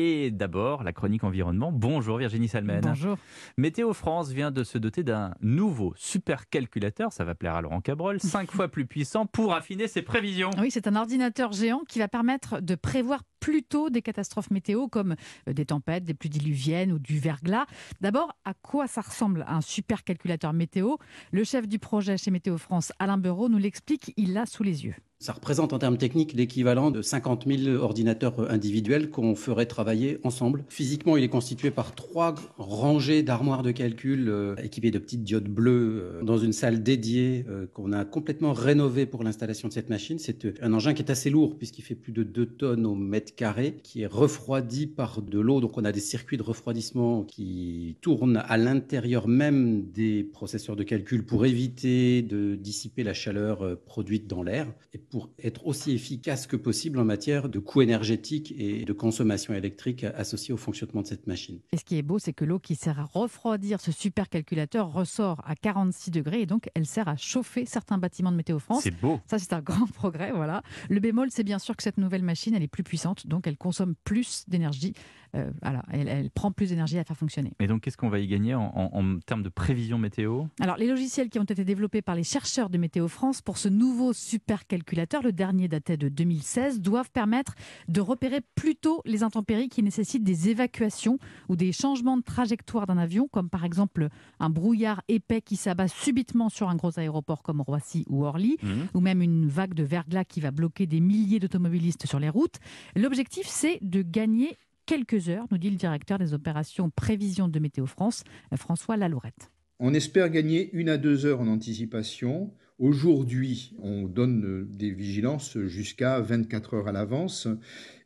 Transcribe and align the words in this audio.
Et 0.00 0.30
d'abord, 0.30 0.84
la 0.84 0.92
chronique 0.92 1.24
environnement. 1.24 1.72
Bonjour 1.72 2.18
Virginie 2.18 2.46
Salmen. 2.46 2.80
Bonjour. 2.82 3.18
Météo 3.56 3.92
France 3.92 4.30
vient 4.30 4.52
de 4.52 4.62
se 4.62 4.78
doter 4.78 5.02
d'un 5.02 5.34
nouveau 5.40 5.92
supercalculateur, 5.96 7.12
ça 7.12 7.24
va 7.24 7.34
plaire 7.34 7.56
à 7.56 7.62
Laurent 7.62 7.80
Cabrol, 7.80 8.20
cinq 8.20 8.52
fois 8.52 8.68
plus 8.68 8.86
puissant 8.86 9.26
pour 9.26 9.54
affiner 9.54 9.88
ses 9.88 10.02
prévisions. 10.02 10.50
Oui, 10.60 10.70
c'est 10.70 10.86
un 10.86 10.94
ordinateur 10.94 11.50
géant 11.50 11.82
qui 11.88 11.98
va 11.98 12.06
permettre 12.06 12.60
de 12.60 12.76
prévoir 12.76 13.22
plus 13.40 13.64
tôt 13.64 13.90
des 13.90 14.00
catastrophes 14.00 14.52
météo 14.52 14.86
comme 14.86 15.16
euh, 15.48 15.52
des 15.52 15.66
tempêtes, 15.66 16.04
des 16.04 16.14
pluies 16.14 16.30
diluviennes 16.30 16.92
ou 16.92 17.00
du 17.00 17.18
verglas. 17.18 17.66
D'abord, 18.00 18.32
à 18.44 18.54
quoi 18.54 18.86
ça 18.86 19.00
ressemble 19.00 19.44
un 19.48 19.60
supercalculateur 19.60 20.52
météo? 20.52 20.94
Le 21.32 21.42
chef 21.42 21.66
du 21.66 21.80
projet 21.80 22.16
chez 22.16 22.30
Météo 22.30 22.56
France, 22.56 22.92
Alain 23.00 23.18
Beurreau, 23.18 23.48
nous 23.48 23.58
l'explique, 23.58 24.12
il 24.16 24.32
l'a 24.32 24.46
sous 24.46 24.62
les 24.62 24.84
yeux. 24.84 24.94
Ça 25.20 25.32
représente 25.32 25.72
en 25.72 25.80
termes 25.80 25.98
techniques 25.98 26.32
l'équivalent 26.32 26.92
de 26.92 27.02
50 27.02 27.44
000 27.44 27.82
ordinateurs 27.82 28.48
individuels 28.52 29.10
qu'on 29.10 29.34
ferait 29.34 29.66
travailler 29.66 30.20
ensemble. 30.22 30.64
Physiquement, 30.68 31.16
il 31.16 31.24
est 31.24 31.28
constitué 31.28 31.72
par 31.72 31.96
trois 31.96 32.36
rangées 32.56 33.24
d'armoires 33.24 33.64
de 33.64 33.72
calcul 33.72 34.28
euh, 34.28 34.54
équipées 34.62 34.92
de 34.92 35.00
petites 35.00 35.24
diodes 35.24 35.48
bleues 35.48 36.20
euh, 36.20 36.22
dans 36.22 36.38
une 36.38 36.52
salle 36.52 36.84
dédiée 36.84 37.44
euh, 37.48 37.66
qu'on 37.66 37.90
a 37.90 38.04
complètement 38.04 38.52
rénovée 38.52 39.06
pour 39.06 39.24
l'installation 39.24 39.66
de 39.66 39.72
cette 39.72 39.90
machine. 39.90 40.20
C'est 40.20 40.62
un 40.62 40.72
engin 40.72 40.94
qui 40.94 41.02
est 41.02 41.10
assez 41.10 41.30
lourd 41.30 41.58
puisqu'il 41.58 41.82
fait 41.82 41.96
plus 41.96 42.12
de 42.12 42.22
2 42.22 42.46
tonnes 42.46 42.86
au 42.86 42.94
mètre 42.94 43.34
carré, 43.34 43.80
qui 43.82 44.02
est 44.02 44.06
refroidi 44.06 44.86
par 44.86 45.20
de 45.20 45.40
l'eau. 45.40 45.60
Donc 45.60 45.78
on 45.78 45.84
a 45.84 45.90
des 45.90 45.98
circuits 45.98 46.36
de 46.36 46.44
refroidissement 46.44 47.24
qui 47.24 47.96
tournent 48.02 48.36
à 48.36 48.56
l'intérieur 48.56 49.26
même 49.26 49.82
des 49.90 50.22
processeurs 50.22 50.76
de 50.76 50.84
calcul 50.84 51.26
pour 51.26 51.44
éviter 51.44 52.22
de 52.22 52.54
dissiper 52.54 53.02
la 53.02 53.14
chaleur 53.14 53.76
produite 53.84 54.28
dans 54.28 54.44
l'air 54.44 54.68
pour 55.10 55.30
être 55.42 55.66
aussi 55.66 55.92
efficace 55.92 56.46
que 56.46 56.56
possible 56.56 56.98
en 56.98 57.04
matière 57.04 57.48
de 57.48 57.58
coûts 57.58 57.82
énergétiques 57.82 58.54
et 58.56 58.84
de 58.84 58.92
consommation 58.92 59.54
électrique 59.54 60.04
associée 60.04 60.52
au 60.52 60.56
fonctionnement 60.56 61.02
de 61.02 61.06
cette 61.06 61.26
machine. 61.26 61.60
Et 61.72 61.76
ce 61.76 61.84
qui 61.84 61.96
est 61.96 62.02
beau, 62.02 62.18
c'est 62.18 62.32
que 62.32 62.44
l'eau 62.44 62.58
qui 62.58 62.74
sert 62.74 63.00
à 63.00 63.04
refroidir 63.04 63.80
ce 63.80 63.92
supercalculateur 63.92 64.92
ressort 64.92 65.42
à 65.46 65.54
46 65.54 66.10
degrés 66.10 66.42
et 66.42 66.46
donc 66.46 66.68
elle 66.74 66.86
sert 66.86 67.08
à 67.08 67.16
chauffer 67.16 67.66
certains 67.66 67.98
bâtiments 67.98 68.32
de 68.32 68.36
Météo 68.36 68.58
France. 68.58 68.82
C'est 68.82 69.00
beau. 69.00 69.20
Ça, 69.26 69.38
c'est 69.38 69.52
un 69.52 69.60
grand 69.62 69.86
progrès, 69.86 70.32
voilà. 70.32 70.62
Le 70.88 71.00
bémol, 71.00 71.28
c'est 71.30 71.44
bien 71.44 71.58
sûr 71.58 71.76
que 71.76 71.82
cette 71.82 71.98
nouvelle 71.98 72.22
machine, 72.22 72.54
elle 72.54 72.62
est 72.62 72.68
plus 72.68 72.82
puissante, 72.82 73.26
donc 73.26 73.46
elle 73.46 73.56
consomme 73.56 73.94
plus 74.04 74.44
d'énergie. 74.48 74.94
Euh, 75.34 75.50
voilà, 75.62 75.82
elle, 75.90 76.30
prend 76.30 76.52
plus 76.52 76.70
d'énergie 76.70 76.98
à 76.98 77.04
faire 77.04 77.16
fonctionner. 77.16 77.52
Et 77.60 77.66
donc, 77.66 77.82
qu'est-ce 77.82 77.96
qu'on 77.96 78.08
va 78.08 78.18
y 78.18 78.26
gagner 78.26 78.54
en, 78.54 78.72
en, 78.74 79.18
termes 79.20 79.42
de 79.42 79.48
prévision 79.48 79.98
météo? 79.98 80.44
Alors, 80.60 80.76
les 80.76 80.86
logiciels 80.86 81.28
qui 81.28 81.38
ont 81.38 81.44
été 81.44 81.64
développés 81.64 82.02
par 82.02 82.14
les 82.14 82.24
chercheurs 82.24 82.70
de 82.70 82.78
Météo 82.78 83.08
France 83.08 83.42
pour 83.42 83.58
ce 83.58 83.68
nouveau 83.68 84.12
supercalculateur 84.12 85.22
le 85.22 85.32
dernier 85.32 85.68
datait 85.68 85.96
de 85.96 86.08
2016, 86.08 86.80
doivent 86.80 87.10
permettre 87.10 87.54
de 87.88 88.00
repérer 88.00 88.40
plus 88.54 88.76
tôt 88.76 89.02
les 89.04 89.22
intempéries 89.22 89.68
qui 89.68 89.82
nécessitent 89.82 90.24
des 90.24 90.48
évacuations 90.48 91.18
ou 91.48 91.56
des 91.56 91.72
changements 91.72 92.16
de 92.16 92.22
trajectoire 92.22 92.86
d'un 92.86 92.98
avion, 92.98 93.28
comme 93.28 93.48
par 93.48 93.64
exemple 93.64 94.08
un 94.40 94.50
brouillard 94.50 95.02
épais 95.08 95.40
qui 95.40 95.56
s'abat 95.56 95.88
subitement 95.88 96.48
sur 96.48 96.68
un 96.68 96.76
gros 96.76 96.98
aéroport 96.98 97.42
comme 97.42 97.60
Roissy 97.60 98.04
ou 98.08 98.24
Orly, 98.24 98.56
mmh. 98.62 98.68
ou 98.94 99.00
même 99.00 99.22
une 99.22 99.46
vague 99.46 99.74
de 99.74 99.82
verglas 99.82 100.24
qui 100.24 100.40
va 100.40 100.50
bloquer 100.50 100.86
des 100.86 101.00
milliers 101.00 101.38
d'automobilistes 101.38 102.06
sur 102.06 102.18
les 102.18 102.28
routes. 102.28 102.56
L'objectif, 102.96 103.46
c'est 103.46 103.78
de 103.82 104.02
gagner 104.02 104.56
quelques 104.88 105.28
heures, 105.28 105.46
nous 105.50 105.58
dit 105.58 105.68
le 105.68 105.76
directeur 105.76 106.18
des 106.18 106.32
opérations 106.32 106.88
prévision 106.88 107.46
de 107.46 107.58
Météo 107.58 107.84
France, 107.84 108.24
François 108.56 108.96
Lalourette. 108.96 109.52
On 109.80 109.92
espère 109.92 110.30
gagner 110.30 110.70
une 110.72 110.88
à 110.88 110.96
deux 110.96 111.26
heures 111.26 111.42
en 111.42 111.46
anticipation. 111.46 112.54
Aujourd'hui, 112.78 113.76
on 113.82 114.04
donne 114.04 114.66
des 114.70 114.90
vigilances 114.90 115.58
jusqu'à 115.66 116.20
24 116.20 116.74
heures 116.74 116.88
à 116.88 116.92
l'avance 116.92 117.48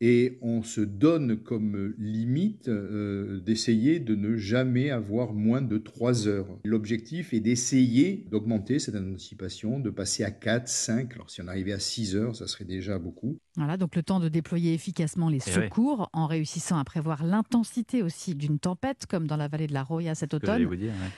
et 0.00 0.36
on 0.42 0.62
se 0.64 0.80
donne 0.80 1.36
comme 1.36 1.94
limite 1.96 2.66
euh, 2.68 3.40
d'essayer 3.40 4.00
de 4.00 4.16
ne 4.16 4.36
jamais 4.36 4.90
avoir 4.90 5.32
moins 5.32 5.62
de 5.62 5.78
3 5.78 6.26
heures. 6.26 6.58
L'objectif 6.64 7.32
est 7.32 7.40
d'essayer 7.40 8.26
d'augmenter 8.32 8.80
cette 8.80 8.96
anticipation, 8.96 9.78
de 9.78 9.90
passer 9.90 10.24
à 10.24 10.32
4, 10.32 10.66
5. 10.66 11.14
Alors 11.14 11.30
si 11.30 11.40
on 11.40 11.46
arrivait 11.46 11.72
à 11.72 11.78
6 11.78 12.16
heures, 12.16 12.34
ça 12.34 12.48
serait 12.48 12.64
déjà 12.64 12.98
beaucoup. 12.98 13.38
Voilà, 13.56 13.76
donc 13.76 13.94
le 13.94 14.02
temps 14.02 14.18
de 14.18 14.28
déployer 14.28 14.74
efficacement 14.74 15.28
les 15.28 15.42
eh 15.46 15.50
secours 15.50 16.10
en 16.12 16.26
réussissant 16.26 16.76
à 16.76 16.84
prévoir 16.84 17.24
l'intensité 17.24 18.02
aussi 18.02 18.34
d'une 18.34 18.58
tempête, 18.58 19.06
comme 19.06 19.26
dans 19.26 19.36
la 19.36 19.46
vallée 19.46 19.68
de 19.68 19.74
la 19.74 19.84
Roya 19.84 20.14
cet 20.14 20.34
automne. 20.34 20.68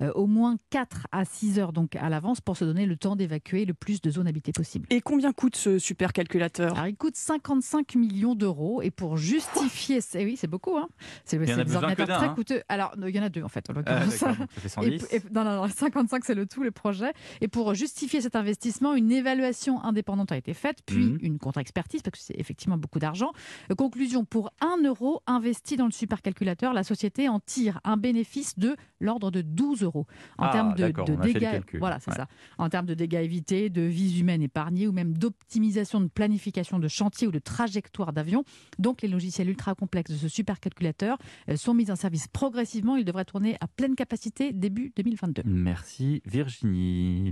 Euh, 0.00 0.12
au 0.14 0.26
moins 0.26 0.56
4 0.70 1.08
à 1.10 1.24
6 1.24 1.58
heures 1.58 1.72
donc 1.72 1.96
à 1.96 2.08
l'avance 2.08 2.40
pour 2.40 2.56
se 2.56 2.64
donner 2.64 2.86
le 2.86 2.96
temps 2.96 3.16
d'évacuer 3.16 3.64
le 3.64 3.74
plus 3.74 4.00
de 4.00 4.10
zones 4.10 4.28
habitées 4.28 4.52
possible. 4.52 4.86
Et 4.90 5.00
combien 5.00 5.32
coûte 5.32 5.56
ce 5.56 5.78
supercalculateur? 5.78 6.74
Alors 6.74 6.86
il 6.86 6.96
coûte 6.96 7.16
55 7.16 7.96
millions 7.96 8.34
d'euros. 8.34 8.82
Et 8.82 8.90
pour 8.90 9.16
justifier, 9.16 10.00
eh 10.14 10.24
oui, 10.24 10.36
c'est 10.36 10.46
beaucoup. 10.46 10.76
Hein. 10.76 10.88
C'est 11.24 11.38
des 11.38 11.76
ordinateurs 11.76 12.18
très 12.18 12.26
hein. 12.26 12.34
coûteux. 12.34 12.62
Alors, 12.68 12.94
il 13.06 13.14
y 13.14 13.20
en 13.20 13.22
a 13.22 13.28
deux 13.28 13.42
en 13.42 13.48
fait. 13.48 13.66
Ah, 13.86 14.08
ça 14.10 14.34
fait 14.34 14.68
110. 14.68 15.06
Et, 15.12 15.22
non, 15.32 15.44
non, 15.44 15.68
55, 15.68 16.24
c'est 16.24 16.34
le 16.34 16.46
tout, 16.46 16.62
le 16.62 16.70
projet. 16.70 17.12
Et 17.40 17.48
pour 17.48 17.74
justifier 17.74 18.20
cet 18.20 18.36
investissement, 18.36 18.94
une 18.94 19.12
évaluation 19.12 19.82
indépendante 19.82 20.32
a 20.32 20.36
été 20.36 20.54
faite, 20.54 20.78
puis 20.84 21.04
mhm. 21.04 21.18
une 21.22 21.38
contre-expertise, 21.38 22.02
parce 22.02 22.18
que 22.18 22.19
c'est 22.20 22.38
effectivement 22.38 22.76
beaucoup 22.76 22.98
d'argent. 22.98 23.32
Euh, 23.70 23.74
conclusion, 23.74 24.24
pour 24.24 24.50
1 24.60 24.84
euro 24.84 25.22
investi 25.26 25.76
dans 25.76 25.86
le 25.86 25.92
supercalculateur, 25.92 26.72
la 26.72 26.84
société 26.84 27.28
en 27.28 27.40
tire 27.40 27.80
un 27.84 27.96
bénéfice 27.96 28.58
de 28.58 28.76
l'ordre 29.00 29.30
de 29.30 29.42
12 29.42 29.82
euros. 29.82 30.06
En 30.38 30.46
ah, 30.46 30.50
termes 30.50 30.74
de, 30.74 30.88
de 30.88 31.16
dégâts, 31.16 31.60
voilà, 31.78 31.98
c'est 32.00 32.12
ça. 32.12 32.26
En 32.58 32.68
termes 32.68 32.86
de 32.86 32.94
dégâts 32.94 33.22
évités, 33.22 33.70
de 33.70 33.82
vies 33.82 34.20
humaines 34.20 34.42
épargnées, 34.42 34.86
ou 34.86 34.92
même 34.92 35.16
d'optimisation 35.16 36.00
de 36.00 36.08
planification 36.08 36.78
de 36.78 36.88
chantier 36.88 37.26
ou 37.26 37.32
de 37.32 37.38
trajectoire 37.38 38.12
d'avion. 38.12 38.44
Donc 38.78 39.02
les 39.02 39.08
logiciels 39.08 39.48
ultra 39.48 39.74
complexes 39.74 40.12
de 40.12 40.16
ce 40.16 40.28
supercalculateur 40.28 41.18
euh, 41.48 41.56
sont 41.56 41.74
mis 41.74 41.90
en 41.90 41.96
service 41.96 42.28
progressivement. 42.28 42.96
Ils 42.96 43.04
devraient 43.04 43.24
tourner 43.24 43.56
à 43.60 43.66
pleine 43.66 43.94
capacité 43.94 44.52
début 44.52 44.92
2022. 44.96 45.42
Merci 45.44 46.22
Virginie. 46.26 47.28